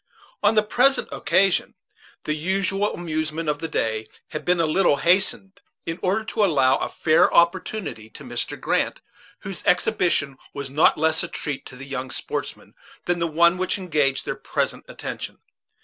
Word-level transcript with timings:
On 0.41 0.55
the 0.55 0.63
present 0.63 1.07
occasion, 1.11 1.75
the 2.23 2.33
usual 2.33 2.91
amusement 2.91 3.47
of 3.47 3.59
the 3.59 3.67
day 3.67 4.07
had 4.29 4.43
been 4.43 4.59
a 4.59 4.65
little 4.65 4.95
hastened, 4.95 5.61
in 5.85 5.99
order 6.01 6.23
to 6.23 6.43
allow 6.43 6.77
a 6.77 6.89
fair 6.89 7.31
opportunity 7.31 8.09
to 8.09 8.23
Mr. 8.23 8.59
Grant, 8.59 8.99
whose 9.41 9.61
exhibition 9.63 10.39
was 10.55 10.71
not 10.71 10.97
less 10.97 11.21
a 11.21 11.27
treat 11.27 11.67
to 11.67 11.75
the 11.75 11.85
young 11.85 12.09
sportsmen 12.09 12.73
than 13.05 13.19
the 13.19 13.27
one 13.27 13.59
which 13.59 13.77
engaged 13.77 14.25
their 14.25 14.33
present 14.33 14.85
attention. 14.87 15.37